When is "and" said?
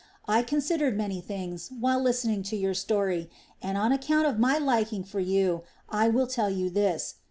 3.61-3.77